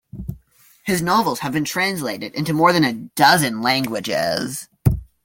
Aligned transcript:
His 0.83 1.03
novels 1.03 1.41
have 1.41 1.53
been 1.53 1.63
translated 1.63 2.33
into 2.33 2.53
more 2.53 2.73
than 2.73 2.83
a 2.83 2.91
dozen 2.93 3.61
languages. 3.61 4.67